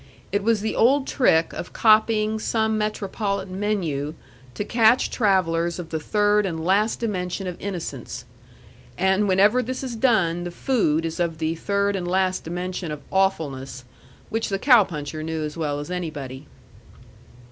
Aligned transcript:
It 0.31 0.41
was 0.41 0.61
the 0.61 0.75
old 0.75 1.05
trick 1.05 1.53
of 1.53 1.73
copying 1.73 2.39
some 2.39 2.75
metropolitan 2.75 3.59
menu 3.59 4.15
to 4.55 4.65
catch 4.65 5.11
travellers 5.11 5.77
of 5.77 5.89
the 5.89 5.99
third 5.99 6.43
and 6.43 6.65
last 6.65 6.99
dimension 7.01 7.45
of 7.45 7.55
innocence; 7.61 8.25
and 8.97 9.27
whenever 9.27 9.61
this 9.61 9.83
is 9.83 9.95
done 9.95 10.43
the 10.43 10.49
food 10.49 11.05
is 11.05 11.19
of 11.19 11.37
the 11.37 11.53
third 11.53 11.95
and 11.95 12.07
last 12.07 12.43
dimension 12.45 12.91
of 12.91 13.03
awfulness, 13.11 13.85
which 14.31 14.49
the 14.49 14.57
cow 14.57 14.83
puncher 14.83 15.21
knew 15.21 15.43
as 15.43 15.55
well 15.55 15.79
as 15.79 15.91
anybody. 15.91 16.47